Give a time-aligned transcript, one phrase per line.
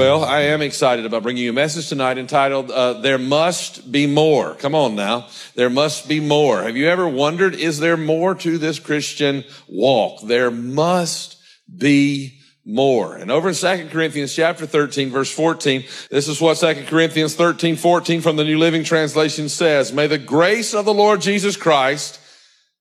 [0.00, 4.06] Well, I am excited about bringing you a message tonight entitled, uh, There Must Be
[4.06, 4.54] More.
[4.54, 5.26] Come on now.
[5.56, 6.62] There must be more.
[6.62, 10.22] Have you ever wondered, is there more to this Christian walk?
[10.22, 11.36] There must
[11.76, 13.14] be more.
[13.14, 17.76] And over in 2 Corinthians chapter 13, verse 14, this is what 2 Corinthians 13,
[17.76, 19.92] 14 from the New Living Translation says.
[19.92, 22.20] May the grace of the Lord Jesus Christ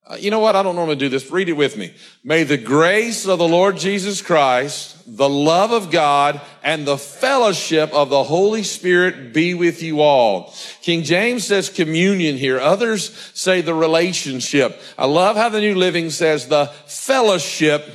[0.09, 0.56] uh, you know what?
[0.56, 1.30] I don't normally do this.
[1.30, 1.94] Read it with me.
[2.23, 7.91] May the grace of the Lord Jesus Christ, the love of God, and the fellowship
[7.94, 10.53] of the Holy Spirit be with you all.
[10.81, 12.59] King James says communion here.
[12.59, 14.80] Others say the relationship.
[14.98, 17.86] I love how the New Living says the fellowship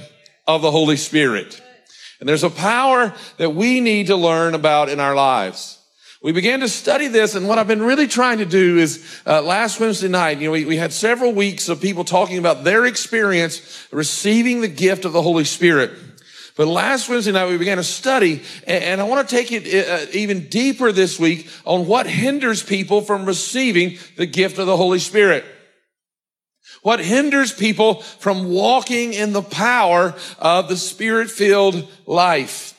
[0.47, 1.61] of the Holy Spirit.
[2.21, 5.79] And there's a power that we need to learn about in our lives.
[6.23, 9.43] We began to study this, and what I've been really trying to do is uh,
[9.43, 12.87] last Wednesday night, you know, we, we had several weeks of people talking about their
[12.87, 15.91] experience receiving the gift of the Holy Spirit.
[16.57, 20.07] But last Wednesday night, we began a study, and, I want to take it uh,
[20.13, 25.01] even deeper this week on what hinders people from receiving the gift of the Holy
[25.01, 25.45] Spirit.
[26.83, 32.79] What hinders people from walking in the power of the spirit filled life.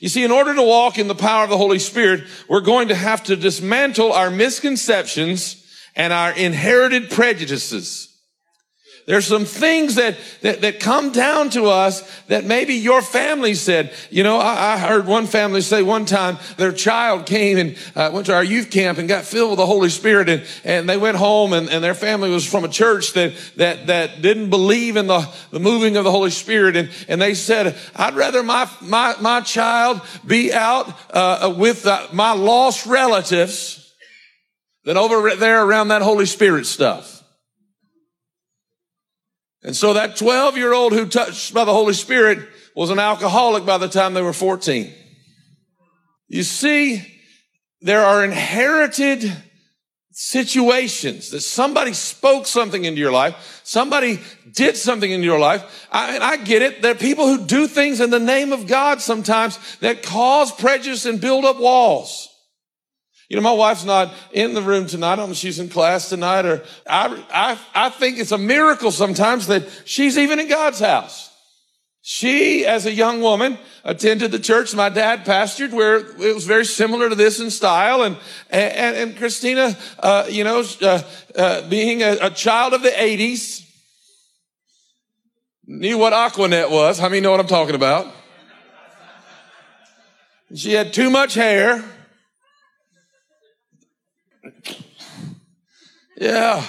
[0.00, 2.88] You see, in order to walk in the power of the Holy Spirit, we're going
[2.88, 5.64] to have to dismantle our misconceptions
[5.96, 8.15] and our inherited prejudices.
[9.06, 13.92] There's some things that, that, that, come down to us that maybe your family said.
[14.10, 18.10] You know, I, I heard one family say one time their child came and uh,
[18.12, 20.96] went to our youth camp and got filled with the Holy Spirit and, and they
[20.96, 24.96] went home and, and their family was from a church that, that, that didn't believe
[24.96, 25.20] in the,
[25.52, 26.74] the moving of the Holy Spirit.
[26.74, 32.08] And, and they said, I'd rather my, my, my child be out uh, with uh,
[32.12, 33.94] my lost relatives
[34.82, 37.15] than over there around that Holy Spirit stuff.
[39.66, 42.38] And so that 12 year old who touched by the Holy Spirit
[42.76, 44.92] was an alcoholic by the time they were 14.
[46.28, 47.04] You see,
[47.80, 49.30] there are inherited
[50.12, 53.60] situations that somebody spoke something into your life.
[53.64, 54.20] Somebody
[54.52, 55.88] did something into your life.
[55.90, 56.80] I, and I get it.
[56.80, 61.06] There are people who do things in the name of God sometimes that cause prejudice
[61.06, 62.28] and build up walls.
[63.28, 65.14] You know, my wife's not in the room tonight.
[65.14, 68.38] I don't know if she's in class tonight or I, I, I think it's a
[68.38, 71.32] miracle sometimes that she's even in God's house.
[72.08, 76.64] She, as a young woman, attended the church my dad pastored where it was very
[76.64, 78.04] similar to this in style.
[78.04, 78.16] And,
[78.48, 81.02] and, and Christina, uh, you know, uh,
[81.34, 83.68] uh, being a, a, child of the 80s,
[85.66, 86.96] knew what Aqua Net was.
[86.96, 88.06] How many know what I'm talking about?
[90.54, 91.84] She had too much hair.
[96.16, 96.64] Yeah.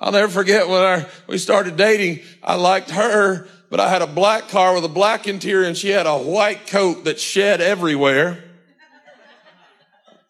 [0.00, 2.20] I'll never forget when our, we started dating.
[2.42, 5.90] I liked her, but I had a black car with a black interior and she
[5.90, 8.42] had a white coat that shed everywhere.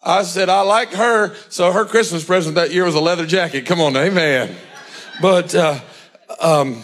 [0.02, 1.34] I said, I like her.
[1.48, 3.66] So her Christmas present that year was a leather jacket.
[3.66, 4.54] Come on, amen.
[5.20, 5.78] But, uh,
[6.40, 6.82] um,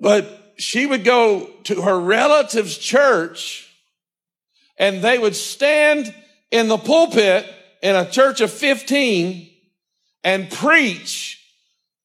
[0.00, 3.72] but she would go to her relative's church
[4.78, 6.14] and they would stand
[6.50, 7.46] in the pulpit
[7.82, 9.50] in a church of 15
[10.24, 11.42] and preach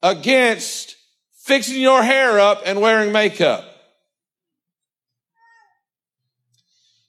[0.01, 0.95] against
[1.43, 3.65] fixing your hair up and wearing makeup.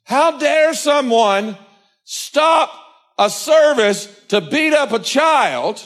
[0.05, 1.57] How dare someone
[2.05, 2.71] stop
[3.19, 5.83] a service to beat up a child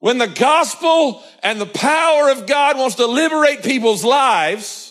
[0.00, 4.87] when the gospel and the power of God wants to liberate people's lives?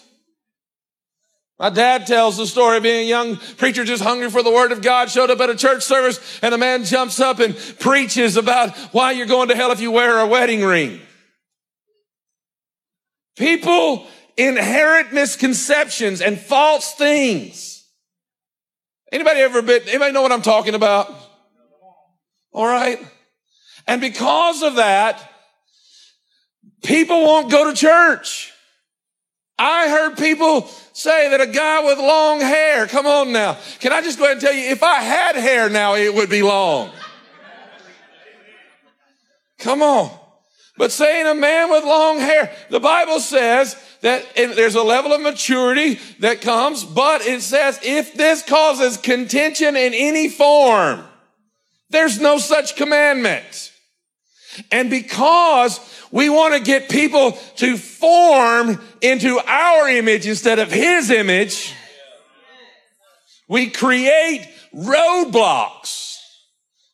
[1.60, 4.72] My dad tells the story of being a young preacher just hungry for the word
[4.72, 8.38] of God, showed up at a church service and a man jumps up and preaches
[8.38, 11.02] about why you're going to hell if you wear a wedding ring.
[13.38, 14.06] People
[14.36, 17.86] inherit misconceptions and false things.
[19.12, 21.12] Anybody ever been, anybody know what I'm talking about?
[22.52, 23.00] All right.
[23.88, 25.32] And because of that,
[26.84, 28.54] people won't go to church.
[29.60, 33.58] I heard people say that a guy with long hair, come on now.
[33.80, 36.30] Can I just go ahead and tell you, if I had hair now, it would
[36.30, 36.92] be long.
[39.60, 40.12] Come on.
[40.78, 45.22] But saying a man with long hair, the Bible says that there's a level of
[45.22, 51.04] maturity that comes, but it says if this causes contention in any form,
[51.90, 53.72] There's no such commandment.
[54.72, 55.80] And because
[56.12, 61.74] we want to get people to form into our image instead of his image,
[63.48, 66.18] we create roadblocks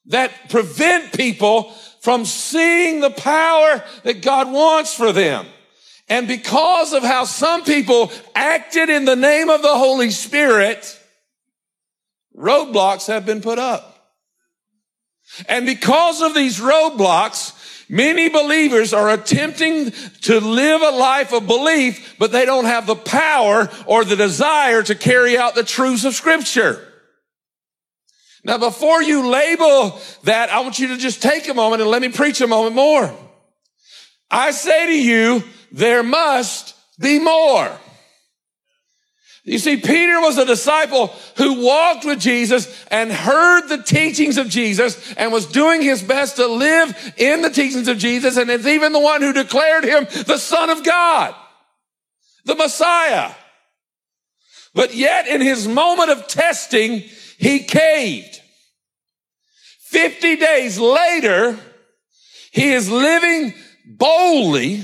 [0.07, 1.71] that prevent people
[2.01, 5.45] from seeing the power that God wants for them.
[6.09, 10.99] And because of how some people acted in the name of the Holy Spirit,
[12.35, 13.92] roadblocks have been put up.
[15.47, 17.53] And because of these roadblocks,
[17.89, 19.91] many believers are attempting
[20.21, 24.83] to live a life of belief, but they don't have the power or the desire
[24.83, 26.87] to carry out the truths of scripture.
[28.45, 32.01] Now, before you label that, I want you to just take a moment and let
[32.01, 33.13] me preach a moment more.
[34.29, 37.71] I say to you, there must be more.
[39.45, 44.47] You see, Peter was a disciple who walked with Jesus and heard the teachings of
[44.47, 48.37] Jesus and was doing his best to live in the teachings of Jesus.
[48.37, 51.35] And it's even the one who declared him the son of God,
[52.45, 53.31] the Messiah.
[54.73, 57.03] But yet in his moment of testing,
[57.37, 58.39] he caved.
[59.87, 61.59] 50 days later,
[62.53, 63.53] he is living
[63.85, 64.83] boldly,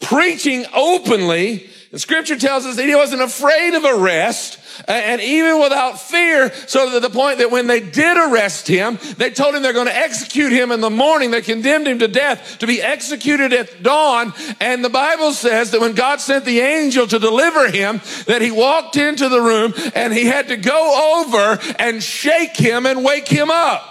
[0.00, 5.60] preaching openly, the scripture tells us that he wasn't afraid of arrest uh, and even
[5.60, 9.62] without fear, so to the point that when they did arrest him, they told him
[9.62, 11.30] they're going to execute him in the morning.
[11.30, 14.32] They condemned him to death to be executed at dawn.
[14.60, 18.50] And the Bible says that when God sent the angel to deliver him, that he
[18.50, 23.28] walked into the room and he had to go over and shake him and wake
[23.28, 23.89] him up.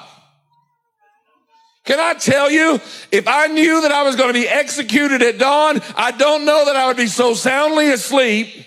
[1.89, 2.75] Can I tell you,
[3.11, 6.65] if I knew that I was going to be executed at dawn, I don't know
[6.65, 8.63] that I would be so soundly asleep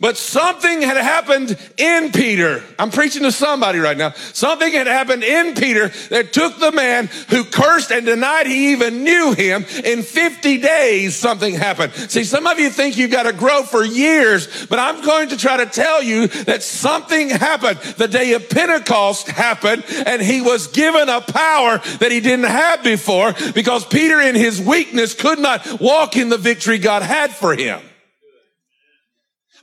[0.00, 2.64] but something had happened in Peter.
[2.78, 4.12] I'm preaching to somebody right now.
[4.32, 9.04] Something had happened in Peter that took the man who cursed and denied he even
[9.04, 9.66] knew him.
[9.84, 11.92] In 50 days, something happened.
[11.92, 15.36] See, some of you think you've got to grow for years, but I'm going to
[15.36, 17.78] try to tell you that something happened.
[17.98, 22.82] The day of Pentecost happened and he was given a power that he didn't have
[22.82, 27.54] before because Peter in his weakness could not walk in the victory God had for
[27.54, 27.82] him.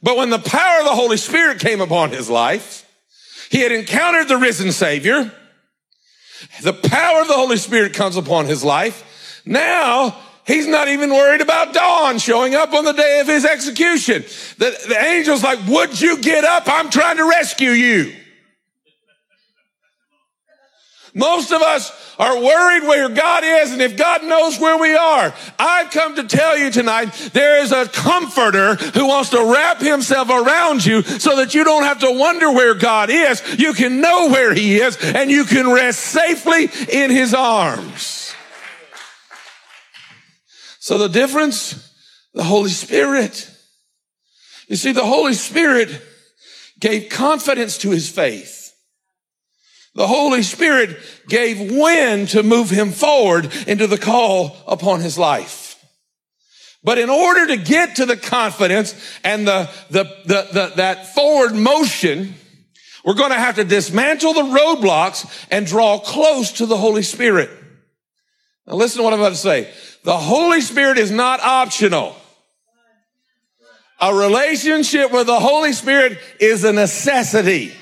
[0.01, 2.85] But when the power of the Holy Spirit came upon his life,
[3.49, 5.31] he had encountered the risen Savior.
[6.61, 9.41] The power of the Holy Spirit comes upon his life.
[9.45, 10.15] Now,
[10.45, 14.23] he's not even worried about dawn showing up on the day of his execution.
[14.57, 16.63] The, the angel's like, would you get up?
[16.67, 18.13] I'm trying to rescue you.
[21.17, 25.33] Most of us are worried where God is and if God knows where we are.
[25.57, 30.29] I've come to tell you tonight, there is a comforter who wants to wrap himself
[30.29, 33.41] around you so that you don't have to wonder where God is.
[33.57, 38.33] You can know where he is and you can rest safely in his arms.
[40.79, 41.91] So the difference,
[42.33, 43.49] the Holy Spirit.
[44.67, 46.01] You see, the Holy Spirit
[46.79, 48.56] gave confidence to his faith.
[49.97, 50.95] The Holy Spirit
[51.27, 55.83] gave wind to move him forward into the call upon his life.
[56.83, 61.55] But in order to get to the confidence and the, the, the, the that forward
[61.55, 62.35] motion,
[63.03, 67.49] we're going to have to dismantle the roadblocks and draw close to the Holy Spirit.
[68.67, 69.73] Now listen to what I'm about to say.
[70.03, 72.15] The Holy Spirit is not optional.
[73.99, 77.73] A relationship with the Holy Spirit is a necessity.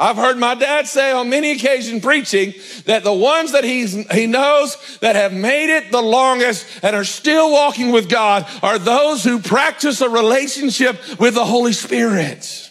[0.00, 4.28] I've heard my dad say on many occasions preaching that the ones that he's, he
[4.28, 9.24] knows that have made it the longest and are still walking with God are those
[9.24, 12.70] who practice a relationship with the Holy Spirit.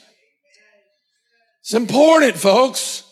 [1.59, 3.03] It's important, folks.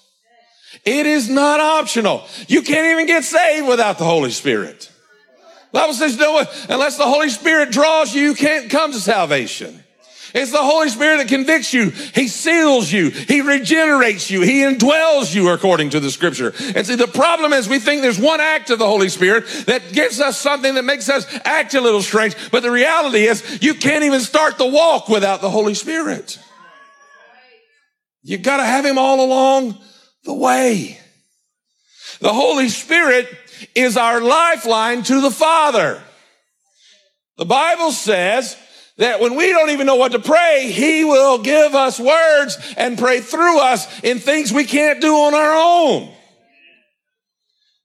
[0.86, 2.24] It is not optional.
[2.48, 4.90] You can't even get saved without the Holy Spirit.
[5.74, 9.84] The Bible says, no, unless the Holy Spirit draws you, you can't come to salvation.
[10.36, 11.92] It's the Holy Spirit that convicts you.
[11.92, 13.10] He seals you.
[13.10, 14.42] He regenerates you.
[14.42, 16.54] He indwells you according to the scripture.
[16.76, 19.94] And see, the problem is we think there's one act of the Holy Spirit that
[19.94, 22.36] gives us something that makes us act a little strange.
[22.52, 26.38] But the reality is you can't even start the walk without the Holy Spirit.
[28.22, 29.78] You gotta have Him all along
[30.26, 31.00] the way.
[32.20, 33.30] The Holy Spirit
[33.74, 36.04] is our lifeline to the Father.
[37.38, 38.58] The Bible says
[38.98, 42.98] that when we don't even know what to pray, he will give us words and
[42.98, 46.14] pray through us in things we can't do on our own.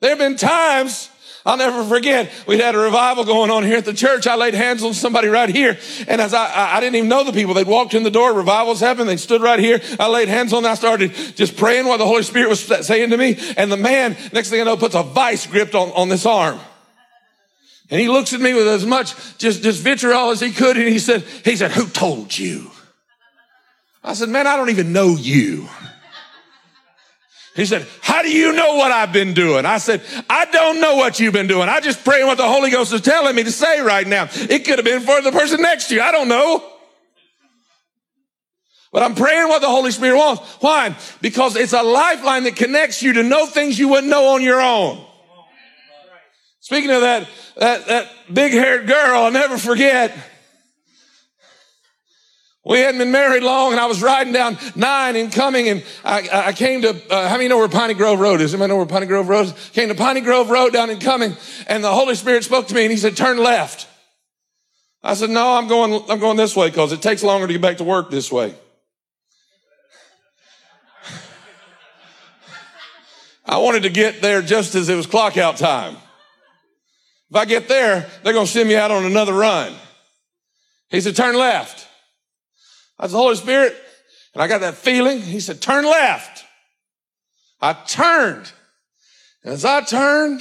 [0.00, 1.10] There have been times
[1.44, 4.26] I'll never forget, we'd had a revival going on here at the church.
[4.26, 5.78] I laid hands on somebody right here.
[6.06, 8.80] And as I, I, didn't even know the people, they'd walked in the door, revivals
[8.80, 9.80] happened, they stood right here.
[9.98, 13.10] I laid hands on them, I started just praying what the Holy Spirit was saying
[13.10, 13.38] to me.
[13.56, 16.60] And the man, next thing I know, puts a vice grip on, on this arm.
[17.90, 20.76] And he looks at me with as much just, just vitriol as he could.
[20.76, 22.70] And he said, he said, who told you?
[24.02, 25.68] I said, man, I don't even know you.
[27.56, 29.66] He said, how do you know what I've been doing?
[29.66, 31.68] I said, I don't know what you've been doing.
[31.68, 34.28] I just pray what the Holy Ghost is telling me to say right now.
[34.30, 36.00] It could have been for the person next to you.
[36.00, 36.64] I don't know.
[38.92, 40.42] But I'm praying what the Holy Spirit wants.
[40.60, 40.96] Why?
[41.20, 44.60] Because it's a lifeline that connects you to know things you wouldn't know on your
[44.60, 45.04] own.
[46.70, 50.16] Speaking of that, that, that big haired girl, I'll never forget.
[52.64, 56.28] We hadn't been married long and I was riding down nine and coming and I,
[56.30, 58.54] I came to, uh, how many know where Piney Grove Road is?
[58.54, 59.70] Anybody know where Piney Grove Road is?
[59.70, 61.36] Came to Piney Grove Road down and coming
[61.66, 63.88] and the Holy Spirit spoke to me and he said, turn left.
[65.02, 67.62] I said, no, I'm going, I'm going this way because it takes longer to get
[67.62, 68.54] back to work this way.
[73.44, 75.96] I wanted to get there just as it was clock out time.
[77.30, 79.72] If I get there, they're going to send me out on another run.
[80.88, 81.86] He said, turn left.
[82.98, 83.76] I was the Holy Spirit,
[84.34, 85.20] and I got that feeling.
[85.20, 86.44] He said, turn left.
[87.60, 88.50] I turned.
[89.44, 90.40] And as I turned,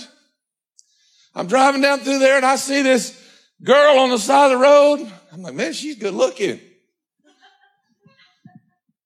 [1.35, 3.17] I'm driving down through there and I see this
[3.63, 5.11] girl on the side of the road.
[5.31, 6.59] I'm like, man, she's good looking.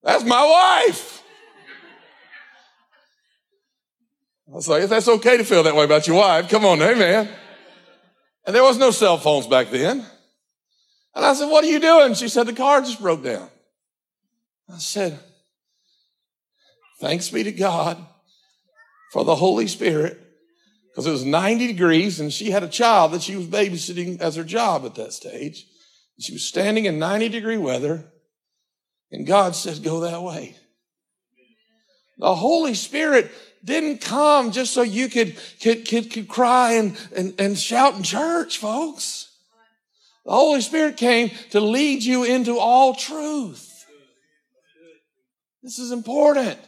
[0.04, 1.24] That's my wife.
[4.48, 6.82] I was like, if that's okay to feel that way about your wife, come on,
[6.82, 7.30] amen.
[8.46, 10.06] And there was no cell phones back then.
[11.16, 12.14] And I said, what are you doing?
[12.16, 13.50] She said, the car just broke down.
[14.70, 15.20] I said,
[17.00, 18.04] thanks be to God
[19.12, 20.20] for the Holy Spirit.
[20.90, 24.36] Because it was 90 degrees and she had a child that she was babysitting as
[24.36, 25.66] her job at that stage.
[26.20, 28.06] She was standing in 90 degree weather
[29.12, 30.56] and God said, go that way.
[32.18, 33.32] The Holy Spirit
[33.64, 38.04] didn't come just so you could, could, could, could cry and, and, and shout in
[38.04, 39.30] church, folks.
[40.26, 43.70] The Holy Spirit came to lead you into all truth.
[45.62, 46.60] This is important.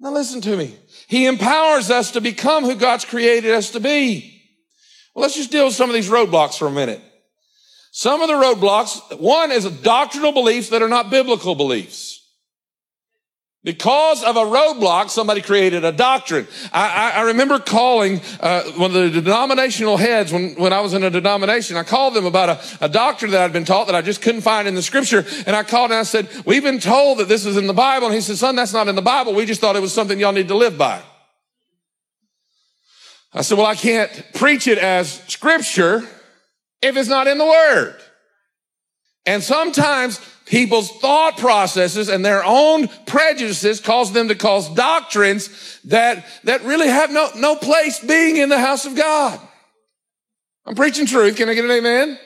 [0.00, 0.76] Now listen to me.
[1.06, 4.42] He empowers us to become who God's created us to be.
[5.14, 7.02] Well, let's just deal with some of these roadblocks for a minute.
[7.90, 12.17] Some of the roadblocks, one is doctrinal beliefs that are not biblical beliefs.
[13.68, 16.46] Because of a roadblock, somebody created a doctrine.
[16.72, 20.94] I, I, I remember calling uh, one of the denominational heads when, when I was
[20.94, 21.76] in a denomination.
[21.76, 24.40] I called them about a, a doctrine that I'd been taught that I just couldn't
[24.40, 25.22] find in the scripture.
[25.46, 28.06] And I called and I said, we've been told that this is in the Bible.
[28.06, 29.34] And he said, son, that's not in the Bible.
[29.34, 31.02] We just thought it was something y'all need to live by.
[33.34, 36.08] I said, well, I can't preach it as scripture
[36.80, 38.00] if it's not in the word.
[39.26, 46.26] And sometimes people's thought processes and their own prejudices cause them to cause doctrines that,
[46.44, 49.40] that really have no, no place being in the house of God.
[50.66, 51.36] I'm preaching truth.
[51.36, 52.18] Can I get an amen?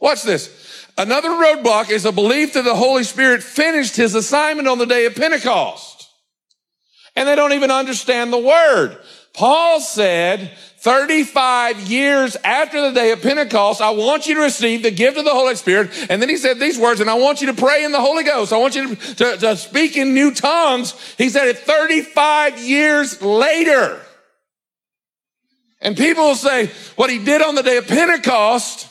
[0.00, 0.86] Watch this.
[0.96, 5.06] Another roadblock is a belief that the Holy Spirit finished his assignment on the day
[5.06, 6.08] of Pentecost.
[7.14, 8.98] And they don't even understand the word.
[9.34, 14.90] Paul said 35 years after the day of Pentecost, I want you to receive the
[14.90, 15.90] gift of the Holy Spirit.
[16.08, 18.24] And then he said these words, and I want you to pray in the Holy
[18.24, 18.52] Ghost.
[18.52, 20.94] I want you to, to, to speak in new tongues.
[21.16, 24.00] He said it 35 years later.
[25.80, 28.88] And people will say what he did on the day of Pentecost,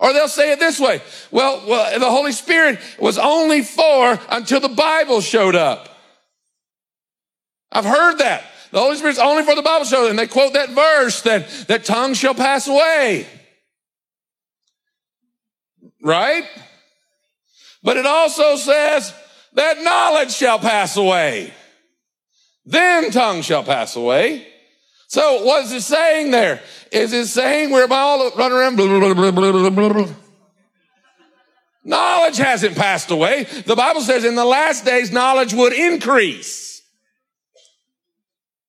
[0.00, 1.00] or they'll say it this way.
[1.30, 5.88] Well, well, the Holy Spirit was only for until the Bible showed up.
[7.70, 8.44] I've heard that.
[8.72, 10.08] The Holy Spirit's only for the Bible show.
[10.08, 13.26] And they quote that verse that, that tongues shall pass away.
[16.02, 16.44] Right?
[17.82, 19.12] But it also says
[19.54, 21.52] that knowledge shall pass away.
[22.64, 24.46] Then tongue shall pass away.
[25.08, 26.62] So what is it saying there?
[26.92, 30.06] Is it saying we're all running around blah, blah, blah,
[31.82, 33.44] Knowledge hasn't passed away.
[33.44, 36.69] The Bible says in the last days knowledge would increase.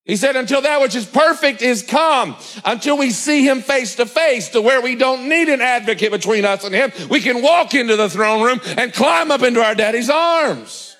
[0.05, 4.05] He said, until that which is perfect is come, until we see him face to
[4.07, 6.91] face to where we don't need an advocate between us and him.
[7.09, 10.95] We can walk into the throne room and climb up into our daddy's arms.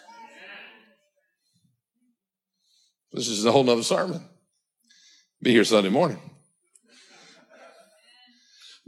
[3.12, 4.24] This is a whole nother sermon.
[5.42, 6.20] Be here Sunday morning.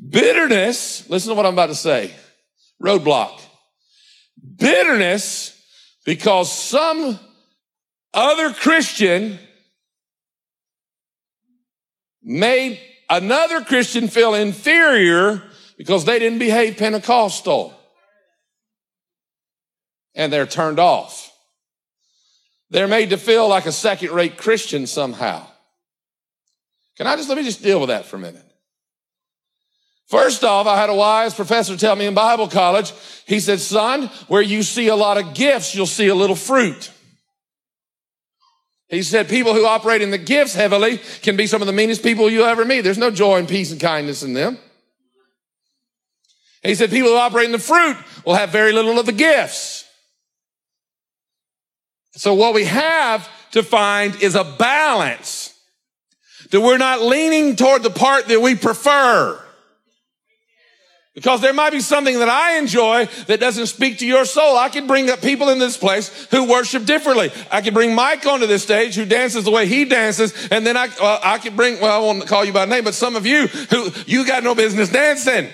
[0.10, 2.14] Bitterness, listen to what I'm about to say.
[2.82, 3.42] Roadblock.
[4.58, 5.60] Bitterness
[6.06, 7.20] because some
[8.14, 9.40] other Christian
[12.24, 15.44] made another Christian feel inferior
[15.78, 17.74] because they didn't behave Pentecostal.
[20.16, 21.32] And they're turned off.
[22.70, 25.46] They're made to feel like a second rate Christian somehow.
[26.98, 28.46] Can I just, let me just deal with that for a minute.
[30.08, 32.94] First off, I had a wise professor tell me in Bible college,
[33.26, 36.92] he said, son, where you see a lot of gifts, you'll see a little fruit.
[38.94, 42.04] He said people who operate in the gifts heavily can be some of the meanest
[42.04, 42.82] people you'll ever meet.
[42.82, 44.60] There's no joy and peace and kindness in them.
[46.62, 49.84] He said people who operate in the fruit will have very little of the gifts.
[52.12, 55.60] So what we have to find is a balance
[56.52, 59.43] that we're not leaning toward the part that we prefer.
[61.14, 64.58] Because there might be something that I enjoy that doesn't speak to your soul.
[64.58, 67.32] I could bring up people in this place who worship differently.
[67.52, 70.34] I could bring Mike onto this stage who dances the way he dances.
[70.50, 72.96] And then I, well, I could bring, well, I won't call you by name, but
[72.96, 75.50] some of you who, you got no business dancing.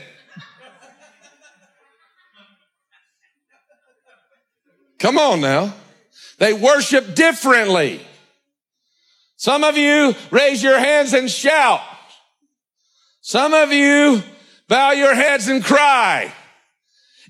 [4.98, 5.74] Come on now.
[6.38, 8.00] They worship differently.
[9.36, 11.82] Some of you raise your hands and shout.
[13.20, 14.24] Some of you
[14.70, 16.32] bow your heads and cry.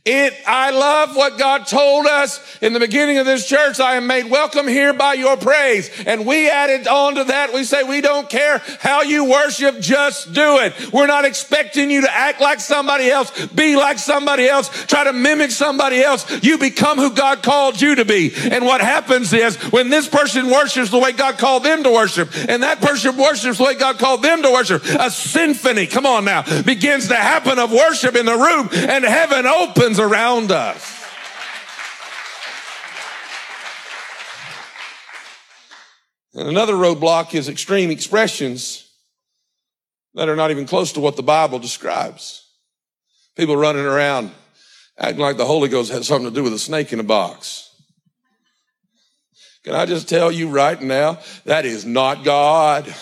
[0.05, 3.81] It, I love what God told us in the beginning of this church.
[3.81, 5.89] I am made welcome here by your praise.
[6.05, 7.53] And we added on to that.
[7.53, 9.81] We say, we don't care how you worship.
[9.81, 10.93] Just do it.
[10.93, 15.11] We're not expecting you to act like somebody else, be like somebody else, try to
[15.11, 16.43] mimic somebody else.
[16.43, 18.31] You become who God called you to be.
[18.35, 22.29] And what happens is when this person worships the way God called them to worship
[22.47, 26.23] and that person worships the way God called them to worship, a symphony, come on
[26.23, 30.99] now, begins to happen of worship in the room and heaven opens around us.
[36.35, 38.89] And another roadblock is extreme expressions
[40.13, 42.45] that are not even close to what the Bible describes.
[43.35, 44.31] People running around
[44.97, 47.65] acting like the Holy Ghost has something to do with a snake in a box.
[49.63, 52.93] Can I just tell you right now, that is not God.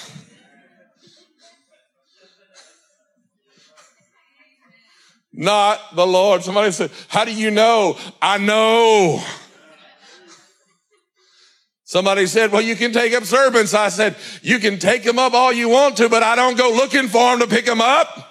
[5.37, 6.43] Not the Lord.
[6.43, 7.97] Somebody said, how do you know?
[8.21, 9.23] I know.
[11.85, 13.73] Somebody said, well, you can take up serpents.
[13.73, 16.69] I said, you can take them up all you want to, but I don't go
[16.69, 18.26] looking for them to pick them up.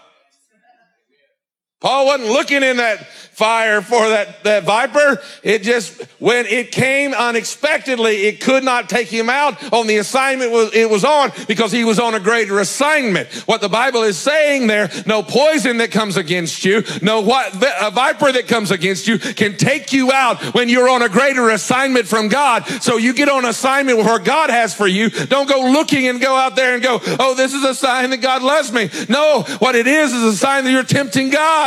[1.80, 5.20] Paul wasn't looking in that fire for that, that viper.
[5.42, 10.52] It just, when it came unexpectedly, it could not take him out on the assignment
[10.74, 13.28] it was on because he was on a greater assignment.
[13.46, 17.90] What the Bible is saying there, no poison that comes against you, no what, a
[17.90, 22.06] viper that comes against you can take you out when you're on a greater assignment
[22.06, 22.64] from God.
[22.80, 25.10] So you get on assignment where God has for you.
[25.10, 28.22] Don't go looking and go out there and go, oh, this is a sign that
[28.22, 28.88] God loves me.
[29.10, 31.65] No, what it is is a sign that you're tempting God.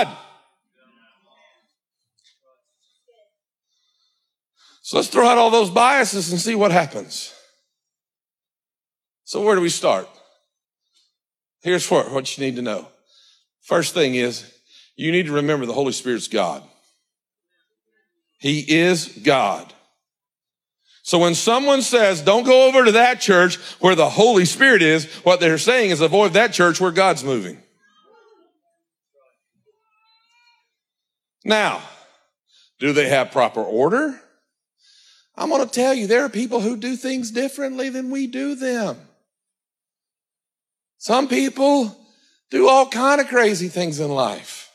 [4.89, 7.31] So let's throw out all those biases and see what happens.
[9.23, 10.09] So where do we start?
[11.61, 12.87] Here's what, what you need to know.
[13.61, 14.51] First thing is
[14.95, 16.63] you need to remember the Holy Spirit's God.
[18.39, 19.71] He is God.
[21.03, 25.05] So when someone says, don't go over to that church where the Holy Spirit is,
[25.17, 27.61] what they're saying is avoid that church where God's moving.
[31.45, 31.79] Now,
[32.79, 34.19] do they have proper order?
[35.39, 38.55] I'm going to tell you, there are people who do things differently than we do
[38.55, 38.97] them.
[40.97, 41.97] Some people
[42.51, 44.69] do all kind of crazy things in life.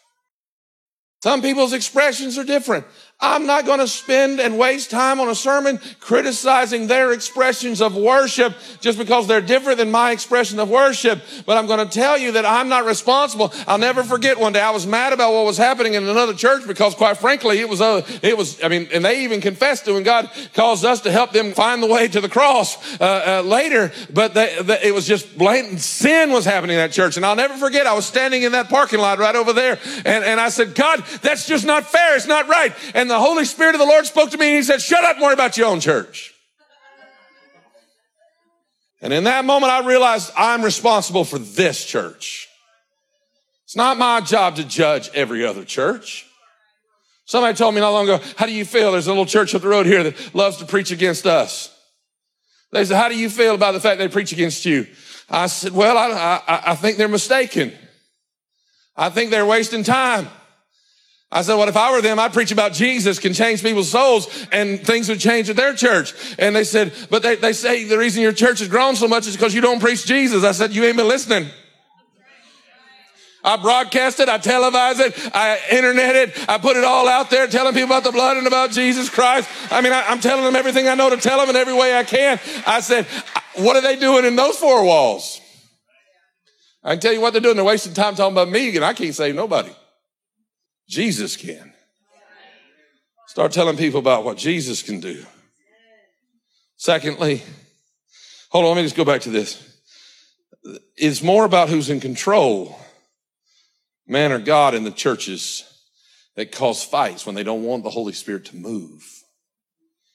[1.23, 2.87] Some people's expressions are different.
[3.25, 7.97] I'm not going to spend and waste time on a sermon criticizing their expressions of
[7.97, 11.23] worship just because they're different than my expression of worship.
[11.47, 13.53] But I'm going to tell you that I'm not responsible.
[13.67, 16.67] I'll never forget one day I was mad about what was happening in another church
[16.67, 19.87] because quite frankly, it was, a, uh, it was, I mean, and they even confessed
[19.87, 23.39] to when God caused us to help them find the way to the cross, uh,
[23.39, 23.91] uh, later.
[24.13, 27.17] But they, they, it was just blatant sin was happening in that church.
[27.17, 30.25] And I'll never forget, I was standing in that parking lot right over there and,
[30.25, 32.17] and I said, God, that's just not fair.
[32.17, 32.75] It's not right.
[32.93, 35.05] And and the Holy Spirit of the Lord spoke to me and he said, shut
[35.05, 36.35] up worry about your own church.
[39.01, 42.49] And in that moment, I realized I'm responsible for this church.
[43.65, 46.27] It's not my job to judge every other church.
[47.27, 48.93] Somebody told me not long ago, how do you feel?
[48.93, 51.71] There's a little church up the road here that loves to preach against us.
[52.73, 54.87] They said, how do you feel about the fact they preach against you?
[55.31, 57.73] I said, well, I, I, I think they're mistaken.
[58.97, 60.29] I think they're wasting time.
[61.35, 64.47] I said, well, if I were them, I'd preach about Jesus can change people's souls
[64.53, 66.15] and things would change at their church.
[66.39, 69.27] And they said, but they, they say the reason your church has grown so much
[69.27, 70.45] is because you don't preach Jesus.
[70.45, 71.49] I said, you ain't been listening.
[73.43, 77.47] I broadcast it, I televise it, I internet it, I put it all out there
[77.47, 79.51] telling people about the blood and about Jesus Christ.
[79.71, 81.95] I mean, I, am telling them everything I know to tell them in every way
[81.95, 82.41] I can.
[82.65, 83.07] I said,
[83.57, 85.41] what are they doing in those four walls?
[86.85, 87.57] I can tell you what they're doing.
[87.57, 89.73] They're wasting time talking about me, and I can't save nobody.
[90.89, 91.73] Jesus can.
[93.27, 95.25] Start telling people about what Jesus can do.
[96.77, 97.43] Secondly,
[98.51, 99.61] hold on, let me just go back to this.
[100.97, 102.79] It's more about who's in control
[104.07, 105.65] man or God in the churches
[106.37, 109.03] that cause fights when they don't want the Holy Spirit to move.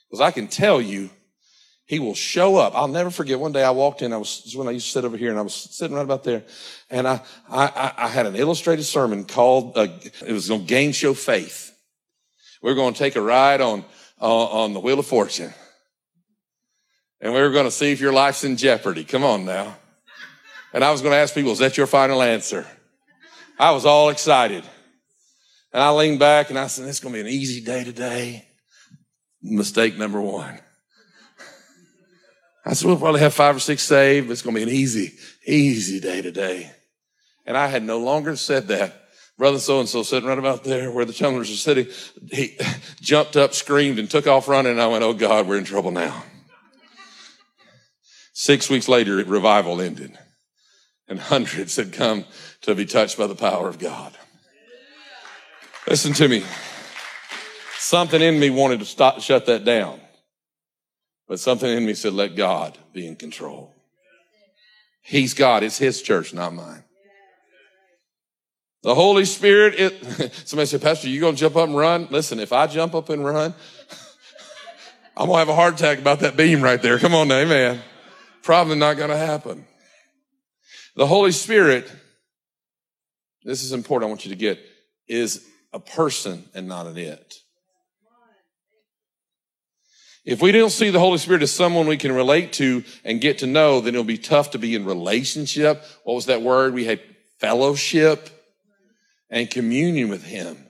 [0.10, 1.10] Because I can tell you,
[1.90, 2.76] he will show up.
[2.76, 5.06] I'll never forget one day I walked in, I was, when I used to sit
[5.06, 6.44] over here and I was sitting right about there
[6.92, 9.88] and I, I, I had an illustrated sermon called, uh,
[10.24, 11.76] it was on Game Show Faith.
[12.62, 13.84] We are going to take a ride on,
[14.22, 15.52] uh, on the Wheel of Fortune.
[17.22, 19.04] And we were going to see if your life's in jeopardy.
[19.04, 19.76] Come on now.
[20.72, 22.68] And I was going to ask people, is that your final answer?
[23.58, 24.64] I was all excited.
[25.74, 28.46] And I leaned back and I said, it's going to be an easy day today.
[29.42, 30.60] Mistake number one.
[32.66, 34.30] I said, we'll probably have five or six saved.
[34.30, 35.14] It's going to be an easy,
[35.46, 36.72] easy day today.
[37.46, 38.96] And I had no longer said that.
[39.38, 41.88] Brother so and so sitting right about there where the Chandlers are sitting,
[42.30, 42.58] he
[43.00, 44.74] jumped up, screamed, and took off running.
[44.74, 46.24] And I went, Oh God, we're in trouble now.
[48.34, 50.18] Six weeks later, revival ended
[51.10, 52.24] and hundreds had come
[52.62, 54.16] to be touched by the power of God.
[55.88, 56.46] Listen to me.
[57.78, 60.00] Something in me wanted to stop, shut that down.
[61.30, 63.76] But something in me said, let God be in control.
[65.04, 65.62] He's God.
[65.62, 66.84] It's His church, not mine.
[68.82, 72.08] The Holy Spirit, it, somebody said, Pastor, you going to jump up and run?
[72.10, 73.54] Listen, if I jump up and run,
[75.18, 76.98] I'm going to have a heart attack about that beam right there.
[76.98, 77.80] Come on amen.
[78.42, 79.66] Probably not going to happen.
[80.96, 81.92] The Holy Spirit,
[83.44, 84.60] this is important, I want you to get,
[85.08, 87.36] is a person and not an it.
[90.30, 93.40] If we don't see the Holy Spirit as someone we can relate to and get
[93.40, 95.84] to know, then it'll be tough to be in relationship.
[96.04, 96.76] What was that word?
[96.76, 97.02] We had
[97.40, 98.30] fellowship
[99.32, 100.68] and communion with Him.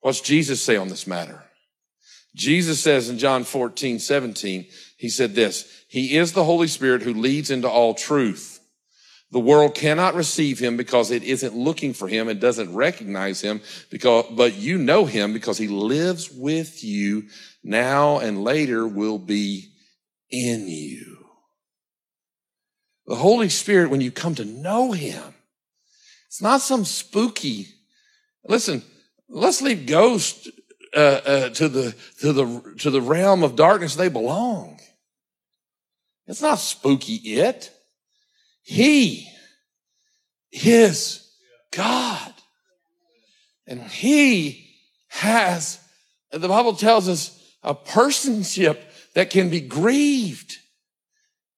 [0.00, 1.44] What's Jesus say on this matter?
[2.34, 4.66] Jesus says in John 14, 17,
[4.98, 8.55] He said this, He is the Holy Spirit who leads into all truth.
[9.32, 13.60] The world cannot receive him because it isn't looking for him and doesn't recognize him
[13.90, 17.24] because, but you know him because he lives with you
[17.64, 19.72] now and later will be
[20.30, 21.18] in you.
[23.06, 25.34] The Holy Spirit, when you come to know him,
[26.26, 27.68] it's not some spooky,
[28.44, 28.82] listen,
[29.28, 30.48] let's leave ghosts
[30.94, 34.80] uh, uh, to the to the to the realm of darkness they belong.
[36.26, 37.14] It's not spooky.
[37.14, 37.75] It.
[38.66, 39.28] He
[40.50, 41.32] is
[41.70, 42.34] God.
[43.64, 44.74] And He
[45.08, 45.78] has,
[46.32, 48.78] the Bible tells us, a personship
[49.14, 50.56] that can be grieved.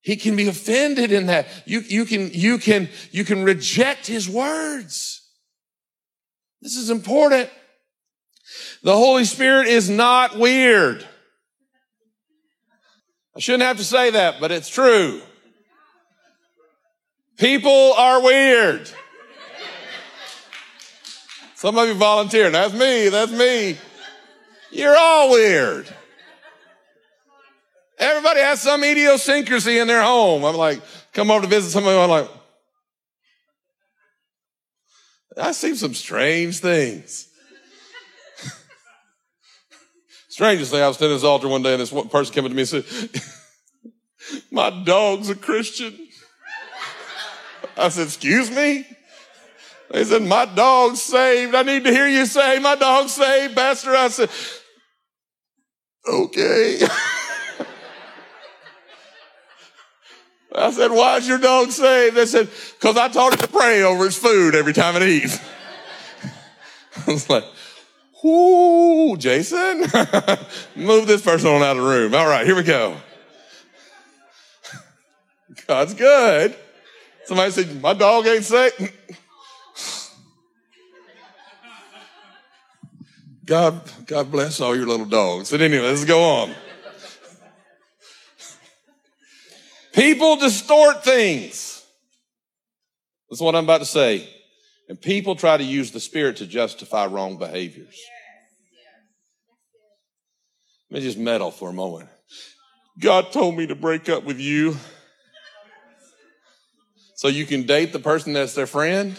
[0.02, 1.46] He can be offended in that.
[1.64, 5.26] You, you can, you can, you can reject His words.
[6.60, 7.48] This is important.
[8.82, 11.06] The Holy Spirit is not weird.
[13.34, 15.22] I shouldn't have to say that, but it's true.
[17.38, 18.90] People are weird.
[21.54, 22.52] Some of you volunteering.
[22.52, 23.08] That's me.
[23.08, 23.78] That's me.
[24.70, 25.88] You're all weird.
[27.98, 30.44] Everybody has some idiosyncrasy in their home.
[30.44, 30.80] I'm like,
[31.12, 31.98] come over to visit somebody.
[31.98, 32.28] I'm like,
[35.36, 37.28] I see some strange things.
[40.28, 42.44] Strangest thing, I was standing at this altar one day and this one person came
[42.44, 42.84] up to me and said,
[44.50, 46.07] my dog's a Christian.
[47.78, 48.84] I said, excuse me?
[49.90, 51.54] They said, my dog's saved.
[51.54, 53.94] I need to hear you say, my dog's saved, Pastor.
[53.94, 54.30] I said,
[56.06, 56.80] okay.
[60.54, 62.16] I said, why is your dog saved?
[62.16, 65.38] They said, because I taught him to pray over his food every time it eats.
[67.06, 67.44] I was like,
[68.22, 69.80] whoo, Jason,
[70.76, 72.14] move this person on out of the room.
[72.14, 72.96] All right, here we go.
[75.66, 76.56] God's good.
[77.28, 78.94] Somebody said, my dog ain't sick.
[83.44, 85.50] God, God bless all your little dogs.
[85.50, 86.54] But anyway, let's go on.
[89.92, 91.84] People distort things.
[93.28, 94.26] That's what I'm about to say.
[94.88, 98.00] And people try to use the Spirit to justify wrong behaviors.
[100.90, 102.08] Let me just meddle for a moment.
[102.98, 104.78] God told me to break up with you
[107.18, 109.18] so you can date the person that's their friend?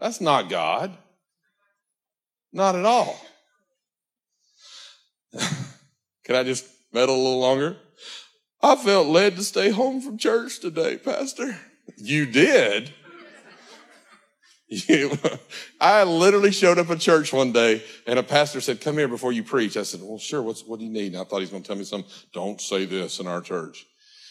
[0.00, 0.90] That's not God.
[2.52, 3.16] Not at all.
[6.24, 7.76] Can I just meddle a little longer?
[8.60, 11.56] I felt led to stay home from church today, Pastor.
[11.96, 12.92] You did?
[15.80, 19.30] I literally showed up at church one day and a pastor said, come here before
[19.30, 19.76] you preach.
[19.76, 20.42] I said, well, sure.
[20.42, 21.12] What's, what do you need?
[21.12, 22.10] And I thought he was going to tell me something.
[22.32, 23.86] Don't say this in our church.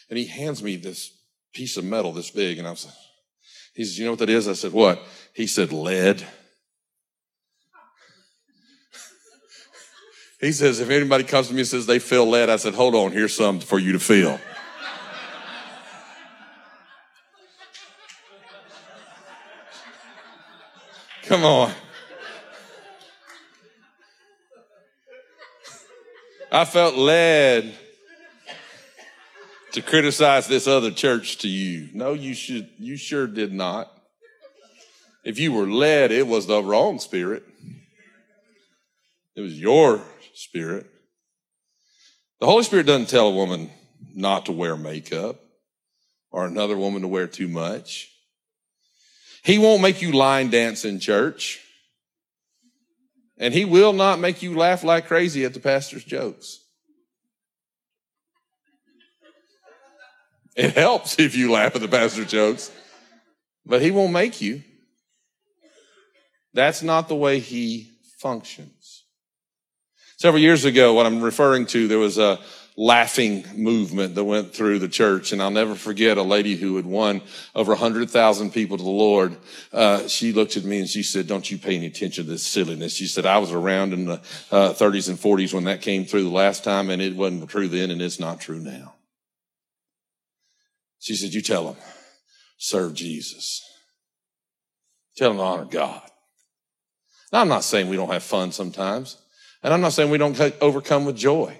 [0.09, 1.16] And he hands me this
[1.53, 2.57] piece of metal this big.
[2.59, 2.93] And I was like,
[3.73, 4.47] he says, you know what that is?
[4.47, 5.01] I said, what?
[5.33, 6.21] He said, lead.
[10.41, 12.95] he says, if anybody comes to me and says they feel lead, I said, hold
[12.95, 14.39] on, here's some for you to feel.
[21.23, 21.71] Come on.
[26.51, 27.77] I felt led
[29.73, 31.89] to criticize this other church to you.
[31.93, 33.91] No, you should, you sure did not.
[35.23, 37.43] If you were led, it was the wrong spirit.
[39.35, 40.01] It was your
[40.33, 40.87] spirit.
[42.39, 43.69] The Holy Spirit doesn't tell a woman
[44.13, 45.39] not to wear makeup
[46.31, 48.09] or another woman to wear too much.
[49.43, 51.59] He won't make you line dance in church.
[53.37, 56.59] And he will not make you laugh like crazy at the pastor's jokes.
[60.57, 62.71] It helps if you laugh at the pastor's jokes,
[63.63, 64.63] but he won't make you.
[66.53, 69.03] That's not the way he functions.
[70.17, 72.39] Several years ago, what I'm referring to, there was a
[72.75, 75.31] laughing movement that went through the church.
[75.31, 77.21] And I'll never forget a lady who had won
[77.55, 79.35] over 100,000 people to the Lord.
[79.71, 82.45] Uh, she looked at me and she said, don't you pay any attention to this
[82.45, 82.95] silliness.
[82.95, 86.23] She said, I was around in the uh, 30s and 40s when that came through
[86.23, 88.93] the last time and it wasn't true then and it's not true now.
[91.07, 91.77] She said, you tell them,
[92.57, 93.63] serve Jesus.
[95.15, 96.01] Tell them to honor God.
[97.31, 99.15] Now, I'm not saying we don't have fun sometimes.
[99.63, 101.57] And I'm not saying we don't overcome with joy.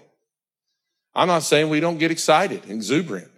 [1.16, 3.30] I'm not saying we don't get excited, exuberant.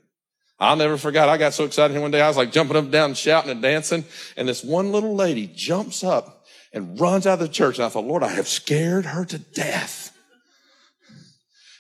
[0.59, 1.29] I'll never forget.
[1.29, 2.21] I got so excited one day.
[2.21, 4.03] I was like jumping up and down, and shouting and dancing.
[4.35, 6.43] And this one little lady jumps up
[6.73, 7.77] and runs out of the church.
[7.77, 10.08] And I thought, Lord, I have scared her to death.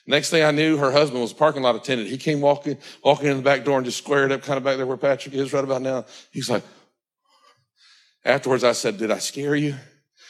[0.09, 2.09] Next thing I knew, her husband was a parking lot attendant.
[2.09, 4.77] He came walking, walking in the back door and just squared up kind of back
[4.77, 6.03] there where Patrick is right about now.
[6.31, 6.63] He's like,
[8.25, 9.75] afterwards I said, did I scare you?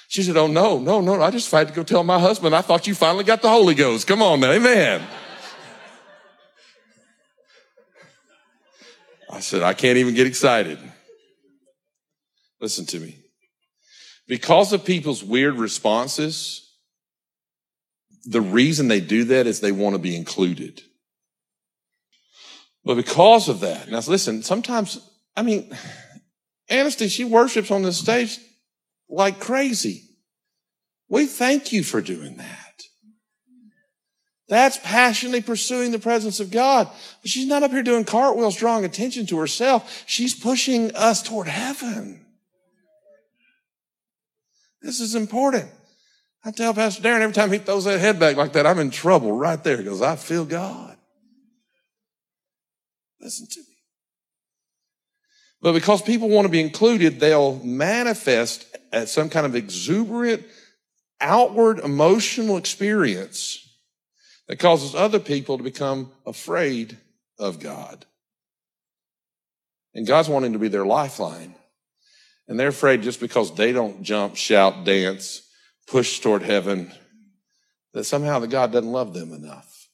[0.10, 1.22] She said, oh no, no, no.
[1.22, 2.54] I just had to go tell my husband.
[2.54, 4.06] I thought you finally got the Holy Ghost.
[4.06, 4.52] Come on now.
[4.52, 5.02] Amen.
[9.32, 10.78] I said, I can't even get excited.
[12.60, 13.20] Listen to me.
[14.28, 16.69] Because of people's weird responses,
[18.26, 20.82] the reason they do that is they want to be included.
[22.84, 25.00] But because of that, now listen, sometimes,
[25.36, 25.72] I mean,
[26.70, 28.40] Anasty, she worships on the stage
[29.10, 30.04] like crazy.
[31.10, 32.70] We thank you for doing that.
[34.48, 36.90] That's passionately pursuing the presence of God.
[37.22, 40.04] But she's not up here doing cartwheels, drawing attention to herself.
[40.08, 42.26] She's pushing us toward heaven.
[44.82, 45.70] This is important.
[46.44, 48.92] I tell Pastor Darren every time he throws that head back like that, I'm in
[48.92, 50.98] trouble right there because I feel God.
[53.20, 53.66] Listen to me.
[55.62, 60.46] But because people want to be included, they'll manifest at some kind of exuberant
[61.20, 63.68] outward emotional experience
[64.48, 66.98] that causes other people to become afraid
[67.38, 68.06] of God.
[69.94, 71.56] And God's wanting to be their lifeline.
[72.48, 75.42] And they're afraid just because they don't jump, shout, dance,
[75.90, 76.92] push toward heaven,
[77.94, 79.90] that somehow the God doesn't love them enough.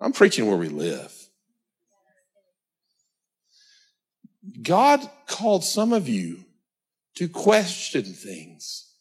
[0.00, 1.12] I'm preaching where we live.
[4.62, 6.44] God called some of you
[7.16, 8.94] to question things.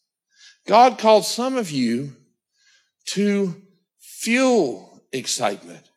[0.68, 2.16] God called some of you
[3.08, 3.56] to
[4.00, 5.90] fuel excitement.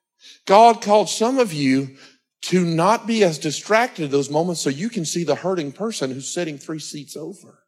[0.46, 1.96] God called some of you
[2.42, 6.32] to not be as distracted those moments so you can see the hurting person who's
[6.32, 7.61] sitting three seats over.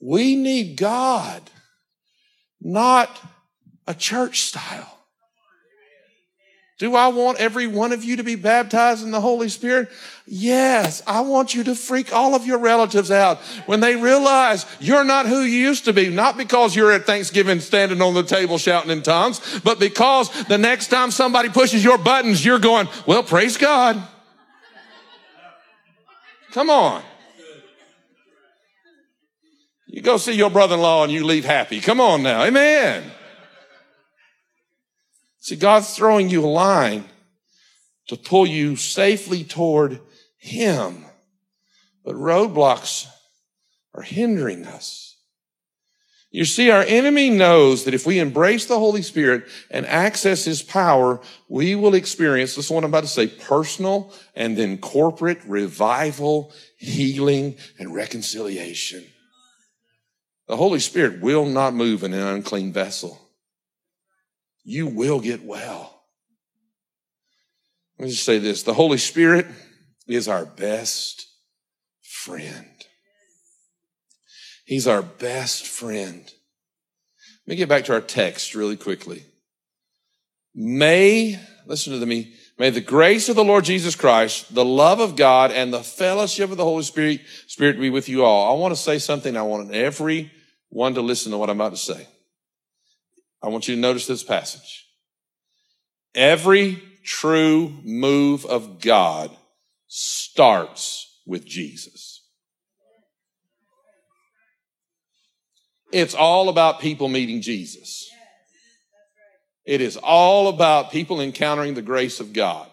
[0.00, 1.42] We need God,
[2.60, 3.10] not
[3.86, 4.98] a church style.
[6.78, 9.88] Do I want every one of you to be baptized in the Holy Spirit?
[10.26, 11.02] Yes.
[11.08, 15.26] I want you to freak all of your relatives out when they realize you're not
[15.26, 16.08] who you used to be.
[16.08, 20.58] Not because you're at Thanksgiving standing on the table shouting in tongues, but because the
[20.58, 24.00] next time somebody pushes your buttons, you're going, well, praise God.
[26.52, 27.02] Come on.
[29.98, 31.80] You go see your brother-in-law and you leave happy.
[31.80, 32.44] Come on now.
[32.44, 33.10] Amen.
[35.40, 37.04] See, God's throwing you a line
[38.06, 39.98] to pull you safely toward
[40.36, 41.04] Him.
[42.04, 43.08] but roadblocks
[43.92, 45.16] are hindering us.
[46.30, 50.62] You see, our enemy knows that if we embrace the Holy Spirit and access His
[50.62, 55.42] power, we will experience, this is what I'm about to say, personal and then corporate
[55.44, 59.04] revival, healing, and reconciliation.
[60.48, 63.20] The Holy Spirit will not move in an unclean vessel.
[64.64, 66.02] You will get well.
[67.98, 68.62] Let me just say this.
[68.62, 69.46] The Holy Spirit
[70.06, 71.26] is our best
[72.02, 72.66] friend.
[74.64, 76.24] He's our best friend.
[77.46, 79.24] Let me get back to our text really quickly.
[80.54, 85.16] May, listen to me, may the grace of the Lord Jesus Christ, the love of
[85.16, 88.54] God, and the fellowship of the Holy Spirit, Spirit be with you all.
[88.54, 89.36] I want to say something.
[89.36, 89.68] I want
[90.70, 92.06] everyone to listen to what I'm about to say.
[93.42, 94.86] I want you to notice this passage.
[96.14, 99.30] Every true move of God
[99.86, 102.22] starts with Jesus.
[105.92, 108.10] It's all about people meeting Jesus.
[109.64, 112.68] It is all about people encountering the grace of God.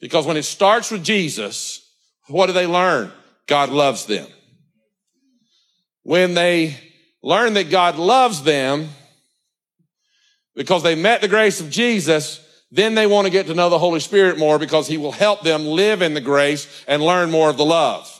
[0.00, 1.84] Because when it starts with Jesus,
[2.28, 3.10] what do they learn?
[3.46, 4.26] God loves them.
[6.08, 6.74] When they
[7.22, 8.88] learn that God loves them,
[10.56, 12.40] because they met the grace of Jesus,
[12.70, 15.42] then they want to get to know the Holy Spirit more because he will help
[15.42, 18.10] them live in the grace and learn more of the love.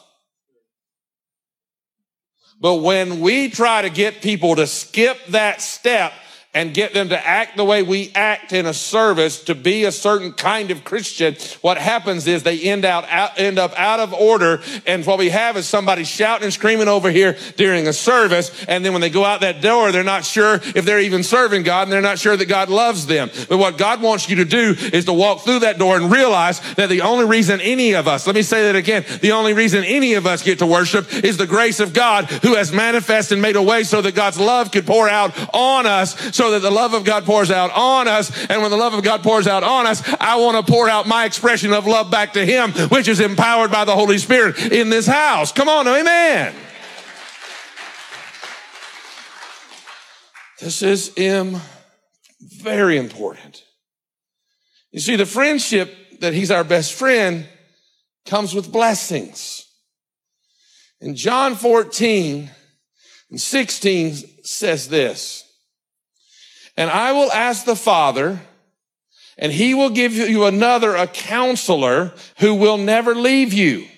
[2.60, 6.12] But when we try to get people to skip that step
[6.54, 9.92] and get them to act the way we act in a service to be a
[9.92, 14.14] certain kind of Christian, what happens is they end out, out, end up out of
[14.14, 14.62] order.
[14.86, 18.64] And what we have is somebody shouting and screaming over here during a service.
[18.64, 21.64] And then when they go out that door, they're not sure if they're even serving
[21.64, 23.30] God and they're not sure that God loves them.
[23.50, 26.60] But what God wants you to do is to walk through that door and realize
[26.76, 29.84] that the only reason any of us, let me say that again, the only reason
[29.84, 33.42] any of us get to worship is the grace of God who has manifested and
[33.42, 36.70] made a way so that God's love could pour out on us so that the
[36.70, 38.30] love of God pours out on us.
[38.46, 41.08] And when the love of God pours out on us, I want to pour out
[41.08, 44.88] my expression of love back to Him, which is empowered by the Holy Spirit in
[44.88, 45.50] this house.
[45.50, 46.54] Come on, amen.
[50.60, 51.60] This is Im-
[52.40, 53.64] very important.
[54.92, 57.48] You see, the friendship that He's our best friend
[58.26, 59.66] comes with blessings.
[61.00, 62.48] In John 14
[63.30, 65.47] and 16 says this.
[66.78, 68.40] And I will ask the Father,
[69.36, 73.88] and he will give you another, a counselor who will never leave you.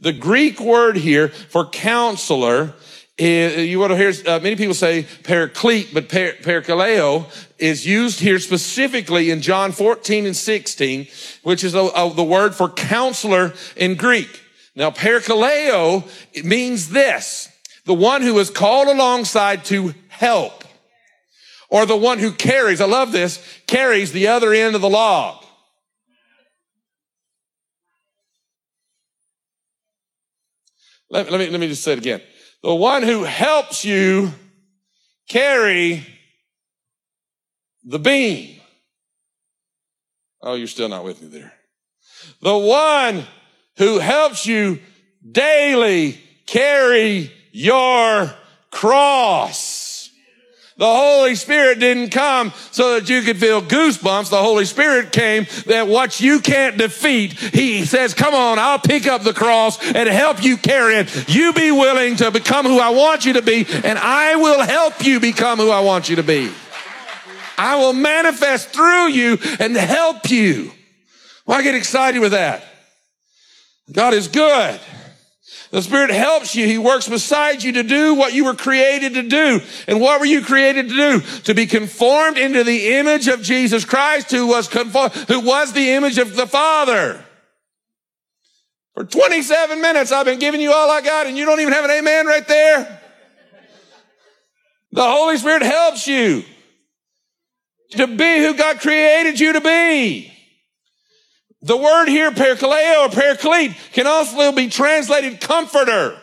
[0.00, 2.72] The Greek word here for counselor
[3.18, 8.38] is, you want to hear, uh, many people say paraclete, but per, is used here
[8.38, 11.06] specifically in John 14 and 16,
[11.42, 14.40] which is a, a, the word for counselor in Greek.
[14.74, 16.02] Now, parakaleo
[16.42, 17.50] means this,
[17.84, 20.64] the one who is called alongside to help
[21.68, 25.44] or the one who carries, I love this, carries the other end of the log.
[31.10, 32.20] Let, let, me, let me just say it again.
[32.62, 34.32] The one who helps you
[35.28, 36.06] carry
[37.84, 38.60] the beam.
[40.42, 41.52] Oh, you're still not with me there.
[42.40, 43.24] The one
[43.76, 44.80] who helps you
[45.30, 48.32] daily carry your
[48.70, 49.73] cross.
[50.76, 54.30] The Holy Spirit didn't come so that you could feel goosebumps.
[54.30, 59.06] The Holy Spirit came that what you can't defeat, He says, come on, I'll pick
[59.06, 61.28] up the cross and help you carry it.
[61.28, 65.04] You be willing to become who I want you to be and I will help
[65.04, 66.50] you become who I want you to be.
[67.56, 70.72] I will manifest through you and help you.
[71.46, 72.64] Well, get excited with that.
[73.92, 74.80] God is good.
[75.74, 76.68] The Spirit helps you.
[76.68, 79.60] He works beside you to do what you were created to do.
[79.88, 81.20] And what were you created to do?
[81.46, 85.90] To be conformed into the image of Jesus Christ, who was conformed, who was the
[85.90, 87.24] image of the Father.
[88.94, 91.84] For 27 minutes, I've been giving you all I got, and you don't even have
[91.84, 93.00] an amen right there.
[94.92, 96.44] The Holy Spirit helps you
[97.96, 100.33] to be who God created you to be.
[101.64, 106.20] The word here, parakaleo or paraclete, can also be translated comforter.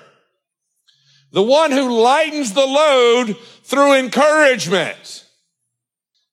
[1.32, 5.26] The one who lightens the load through encouragement.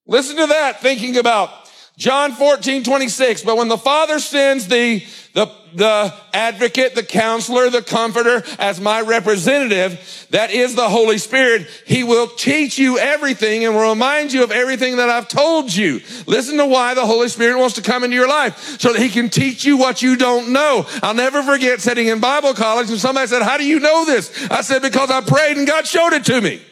[0.06, 1.67] Listen to that, thinking about
[1.99, 3.42] John 14, 26.
[3.42, 9.01] But when the Father sends the, the, the advocate, the counselor, the comforter as my
[9.01, 14.44] representative, that is the Holy Spirit, He will teach you everything and will remind you
[14.44, 16.01] of everything that I've told you.
[16.28, 19.09] Listen to why the Holy Spirit wants to come into your life so that He
[19.09, 20.86] can teach you what you don't know.
[21.03, 24.49] I'll never forget sitting in Bible college and somebody said, how do you know this?
[24.53, 26.62] I said, because I prayed and God showed it to me.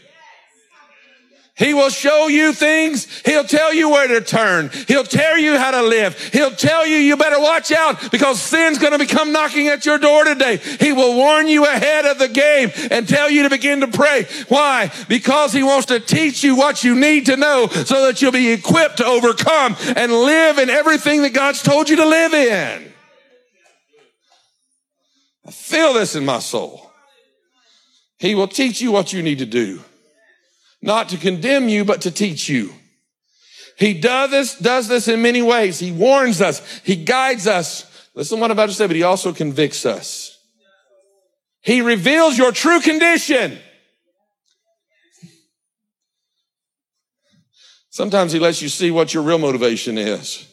[1.57, 3.07] He will show you things.
[3.25, 4.71] He'll tell you where to turn.
[4.89, 6.19] He'll tell you how to live.
[6.29, 9.97] He'll tell you you better watch out because sin's going to become knocking at your
[9.97, 10.59] door today.
[10.59, 14.27] He will warn you ahead of the game and tell you to begin to pray.
[14.49, 14.93] Why?
[15.09, 18.53] Because he wants to teach you what you need to know so that you'll be
[18.53, 22.93] equipped to overcome and live in everything that God's told you to live in.
[25.47, 26.93] I feel this in my soul.
[28.19, 29.83] He will teach you what you need to do
[30.87, 32.72] not to condemn you, but to teach you.
[33.76, 35.78] He does this, does this in many ways.
[35.78, 36.80] He warns us.
[36.84, 37.84] He guides us.
[38.14, 40.39] Listen what I'm about to say, but he also convicts us.
[41.61, 43.59] He reveals your true condition.
[47.91, 50.47] Sometimes he lets you see what your real motivation is.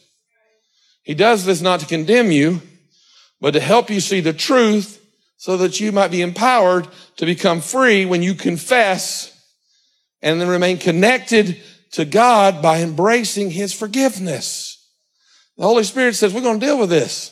[1.02, 2.60] He does this not to condemn you,
[3.40, 5.00] but to help you see the truth
[5.36, 9.33] so that you might be empowered to become free when you confess
[10.24, 11.60] and then remain connected
[11.92, 14.90] to God by embracing his forgiveness.
[15.58, 17.30] The Holy Spirit says, we're going to deal with this.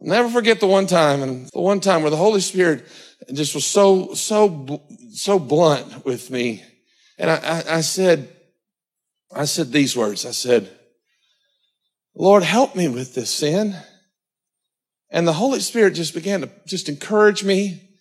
[0.00, 2.84] I'll never forget the one time and the one time where the Holy Spirit
[3.32, 4.82] just was so, so,
[5.12, 6.64] so blunt with me.
[7.16, 8.28] And I, I, I said,
[9.32, 10.26] I said these words.
[10.26, 10.68] I said,
[12.16, 13.76] Lord, help me with this sin.
[15.10, 17.91] And the Holy Spirit just began to just encourage me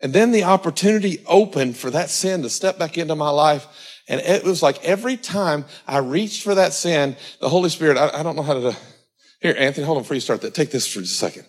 [0.00, 3.66] and then the opportunity opened for that sin to step back into my life.
[4.08, 8.20] And it was like every time I reached for that sin, the Holy Spirit, I,
[8.20, 8.76] I don't know how to,
[9.40, 10.54] here, Anthony, hold on before you start that.
[10.54, 11.46] Take this for just a second.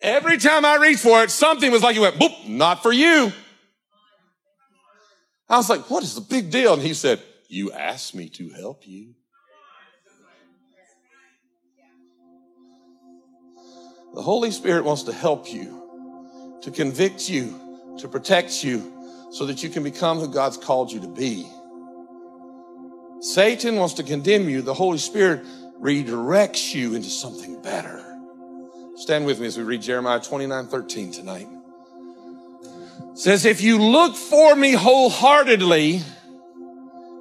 [0.00, 3.32] Every time I reached for it, something was like it went, boop, not for you.
[5.48, 6.74] I was like, what is the big deal?
[6.74, 9.14] And he said, you asked me to help you.
[14.14, 15.87] The Holy Spirit wants to help you
[16.62, 17.58] to convict you,
[17.98, 18.92] to protect you,
[19.30, 21.48] so that you can become who God's called you to be.
[23.20, 24.62] Satan wants to condemn you.
[24.62, 25.44] The Holy Spirit
[25.80, 28.04] redirects you into something better.
[28.96, 31.48] Stand with me as we read Jeremiah 29 13 tonight.
[33.12, 36.02] It says, If you look for me wholeheartedly,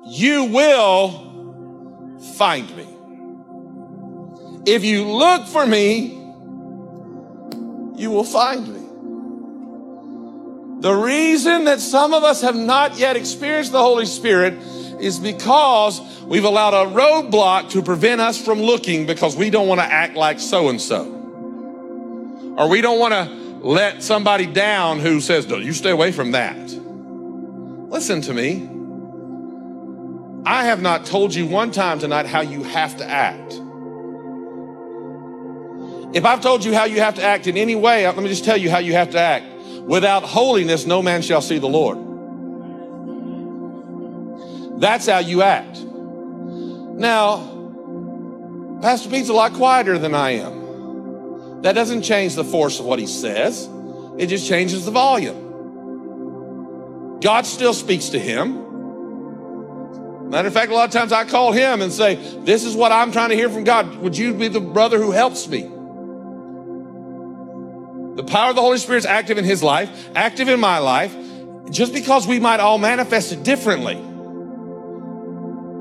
[0.05, 2.87] you will find me.
[4.65, 6.13] If you look for me,
[7.95, 8.76] you will find me.
[10.79, 14.53] The reason that some of us have not yet experienced the Holy Spirit
[15.01, 19.79] is because we've allowed a roadblock to prevent us from looking because we don't want
[19.79, 21.03] to act like so and so.
[22.57, 26.31] Or we don't want to let somebody down who says, no, you stay away from
[26.31, 26.55] that.
[27.89, 28.69] Listen to me.
[30.45, 33.61] I have not told you one time tonight how you have to act.
[36.15, 38.45] If I've told you how you have to act in any way, let me just
[38.45, 39.45] tell you how you have to act.
[39.87, 41.97] Without holiness, no man shall see the Lord.
[44.81, 45.79] That's how you act.
[45.79, 47.37] Now,
[48.81, 51.61] Pastor Pete's a lot quieter than I am.
[51.61, 53.69] That doesn't change the force of what he says.
[54.17, 55.45] It just changes the volume.
[57.21, 58.65] God still speaks to him.
[60.29, 62.91] Matter of fact, a lot of times I call him and say, This is what
[62.91, 63.95] I'm trying to hear from God.
[63.99, 65.71] Would you be the brother who helps me?
[68.17, 71.15] The power of the Holy Spirit is active in his life, active in my life,
[71.69, 73.93] just because we might all manifest it differently.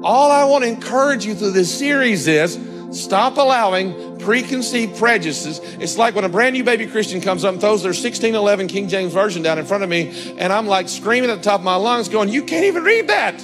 [0.05, 2.59] All I want to encourage you through this series is
[2.91, 5.61] stop allowing preconceived prejudices.
[5.80, 8.89] It's like when a brand new baby Christian comes up and throws their 1611 King
[8.89, 11.64] James Version down in front of me, and I'm like screaming at the top of
[11.64, 13.41] my lungs, going, You can't even read that.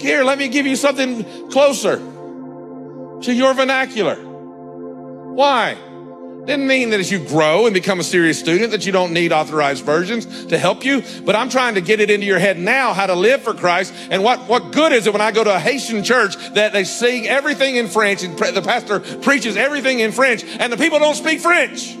[0.00, 4.14] Here, let me give you something closer to your vernacular.
[4.14, 5.76] Why?
[6.46, 9.32] Didn't mean that as you grow and become a serious student that you don't need
[9.32, 12.92] authorized versions to help you, but I'm trying to get it into your head now
[12.92, 15.54] how to live for Christ and what, what good is it when I go to
[15.54, 20.00] a Haitian church that they sing everything in French and pre- the pastor preaches everything
[20.00, 21.96] in French and the people don't speak French.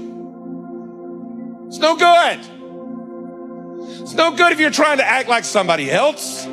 [1.68, 2.40] It's no good.
[4.02, 6.46] It's no good if you're trying to act like somebody else.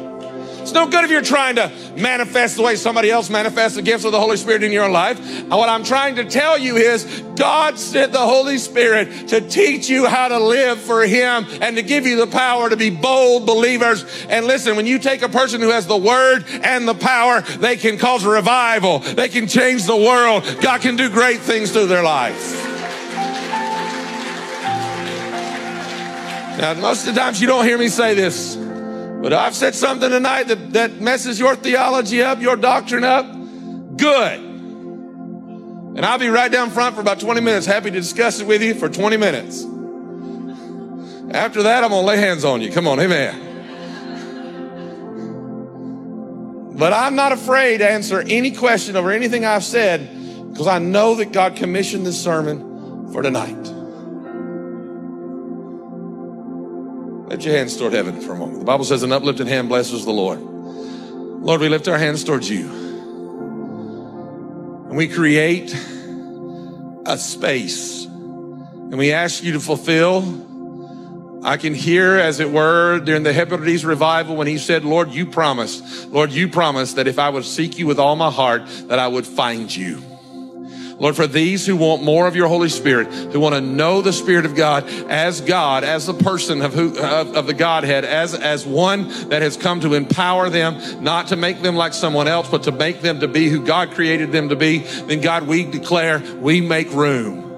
[0.62, 4.06] It's no good if you're trying to manifest the way somebody else manifests the gifts
[4.06, 5.20] of the Holy Spirit in your life.
[5.50, 7.04] What I'm trying to tell you is
[7.36, 11.84] God sent the Holy Spirit to teach you how to live for Him and to
[11.84, 14.06] give you the power to be bold believers.
[14.30, 17.76] And listen, when you take a person who has the word and the power, they
[17.76, 19.00] can cause revival.
[19.00, 20.44] They can change the world.
[20.62, 22.68] God can do great things through their life.
[26.58, 28.56] Now, most of the times you don't hear me say this,
[29.22, 33.26] but I've said something tonight that, that messes your theology up, your doctrine up.
[33.98, 34.40] Good.
[34.40, 38.64] And I'll be right down front for about 20 minutes, happy to discuss it with
[38.64, 39.64] you for 20 minutes.
[41.36, 42.72] After that, I'm going to lay hands on you.
[42.72, 43.50] Come on, amen.
[46.78, 51.16] But I'm not afraid to answer any question over anything I've said because I know
[51.16, 53.81] that God commissioned this sermon for tonight.
[57.32, 58.60] Lift your hands toward heaven for a moment.
[58.60, 60.42] The Bible says, an uplifted hand blesses the Lord.
[60.42, 62.70] Lord, we lift our hands towards you.
[64.90, 65.74] And we create
[67.06, 68.04] a space.
[68.04, 71.40] And we ask you to fulfill.
[71.46, 75.26] I can hear, as it were, during the Hebrides revival when he said, Lord, you
[75.26, 79.00] promised, Lord, you promised that if I would seek you with all my heart, that
[79.00, 80.04] I would find you.
[81.02, 84.14] Lord, for these who want more of your Holy Spirit, who want to know the
[84.14, 88.36] Spirit of God as God, as the person of, who, of, of, the Godhead, as,
[88.36, 92.48] as one that has come to empower them, not to make them like someone else,
[92.50, 95.64] but to make them to be who God created them to be, then God, we
[95.64, 97.51] declare, we make room.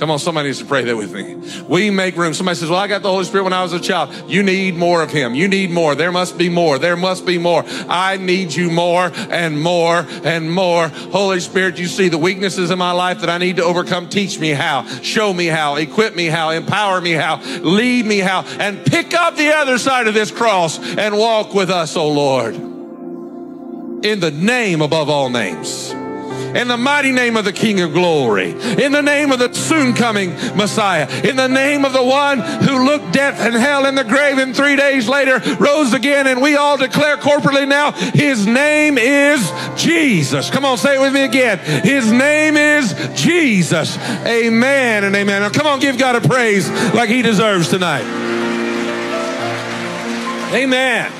[0.00, 1.34] Come on, somebody needs to pray that with me.
[1.68, 2.32] We make room.
[2.32, 4.30] Somebody says, Well, I got the Holy Spirit when I was a child.
[4.30, 5.34] You need more of Him.
[5.34, 5.94] You need more.
[5.94, 6.78] There must be more.
[6.78, 7.64] There must be more.
[7.86, 10.88] I need you more and more and more.
[10.88, 14.08] Holy Spirit, you see the weaknesses in my life that I need to overcome.
[14.08, 14.86] Teach me how.
[15.02, 15.76] Show me how.
[15.76, 16.48] Equip me how.
[16.48, 17.42] Empower me how.
[17.60, 18.44] Lead me how.
[18.58, 22.08] And pick up the other side of this cross and walk with us, O oh
[22.10, 22.54] Lord.
[22.54, 25.94] In the name above all names
[26.56, 29.94] in the mighty name of the King of glory, in the name of the soon
[29.94, 34.04] coming Messiah, in the name of the one who looked death and hell in the
[34.04, 36.26] grave and three days later rose again.
[36.26, 40.50] And we all declare corporately now, his name is Jesus.
[40.50, 41.58] Come on, say it with me again.
[41.58, 43.96] His name is Jesus.
[44.26, 45.42] Amen and amen.
[45.42, 48.04] Now come on, give God a praise like he deserves tonight.
[50.52, 51.19] Amen.